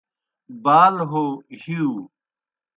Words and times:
بال 0.63 0.95
ہو 1.11 1.23
ہِیؤ 1.61 1.89